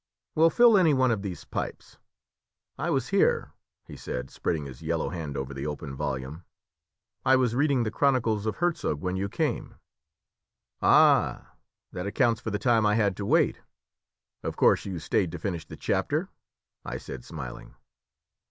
"Well, 0.33 0.49
fill 0.49 0.79
any 0.79 0.95
one 0.95 1.11
of 1.11 1.21
these 1.21 1.45
pipes. 1.45 1.99
I 2.75 2.89
was 2.89 3.09
here," 3.09 3.51
he 3.85 3.95
said, 3.95 4.31
spreading 4.31 4.65
his 4.65 4.81
yellow 4.81 5.09
hand 5.09 5.37
over 5.37 5.53
the 5.53 5.67
open 5.67 5.95
volume. 5.95 6.43
"I 7.23 7.35
was 7.35 7.53
reading 7.53 7.83
the 7.83 7.91
chronicles 7.91 8.47
of 8.47 8.55
Hertzog 8.55 8.99
when 8.99 9.15
you 9.15 9.29
came." 9.29 9.75
"Ah, 10.81 11.51
that 11.91 12.07
accounts 12.07 12.41
for 12.41 12.49
the 12.49 12.57
time 12.57 12.83
I 12.83 12.95
had 12.95 13.15
to 13.17 13.27
wait! 13.27 13.61
Of 14.41 14.55
course 14.57 14.85
you 14.85 14.97
stayed 14.97 15.31
to 15.33 15.37
finish 15.37 15.67
the 15.67 15.77
chapter?" 15.77 16.29
I 16.83 16.97
said, 16.97 17.23
smiling. 17.23 17.75